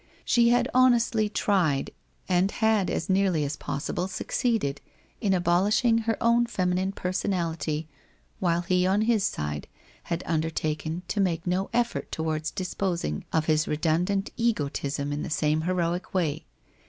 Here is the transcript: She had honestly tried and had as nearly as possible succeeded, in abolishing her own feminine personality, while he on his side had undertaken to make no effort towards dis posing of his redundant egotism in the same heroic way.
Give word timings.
She 0.25 0.49
had 0.49 0.67
honestly 0.73 1.29
tried 1.29 1.91
and 2.27 2.49
had 2.49 2.89
as 2.89 3.07
nearly 3.07 3.45
as 3.45 3.55
possible 3.55 4.07
succeeded, 4.07 4.81
in 5.19 5.31
abolishing 5.31 5.99
her 5.99 6.17
own 6.19 6.47
feminine 6.47 6.91
personality, 6.91 7.87
while 8.39 8.61
he 8.61 8.87
on 8.87 9.01
his 9.01 9.23
side 9.23 9.67
had 10.05 10.23
undertaken 10.25 11.03
to 11.09 11.21
make 11.21 11.45
no 11.45 11.69
effort 11.71 12.11
towards 12.11 12.49
dis 12.49 12.73
posing 12.73 13.25
of 13.31 13.45
his 13.45 13.67
redundant 13.67 14.31
egotism 14.37 15.13
in 15.13 15.21
the 15.21 15.29
same 15.29 15.61
heroic 15.61 16.15
way. 16.15 16.45